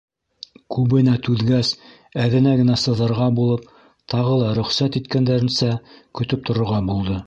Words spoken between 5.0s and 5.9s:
иткәндәренсә